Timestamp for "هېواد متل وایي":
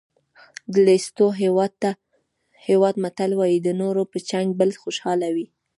2.67-3.59